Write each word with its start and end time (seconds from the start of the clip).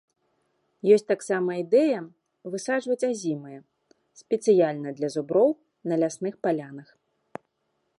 Ёсць 0.95 1.03
таксама 1.11 1.57
ідэя 1.63 1.99
высаджваць 2.55 3.07
азімыя 3.11 3.59
спецыяльна 4.23 4.89
для 5.01 5.09
зуброў 5.19 5.49
на 5.93 6.05
лясных 6.05 6.33
палянах. 6.47 6.89